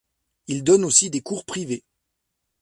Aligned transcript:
Il 0.47 0.63
donne 0.63 0.83
aussi 0.83 1.11
des 1.11 1.21
cours 1.21 1.45
privés. 1.45 1.83